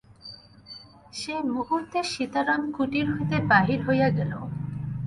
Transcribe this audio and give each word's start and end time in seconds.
সেই 1.13 1.41
মুহূর্তে 1.53 1.99
সীতারাম 2.03 2.61
কুটির 2.71 3.07
হইতে 3.13 3.37
বাহির 3.51 3.79
হইয়া 3.87 4.09
গেল। 4.17 4.31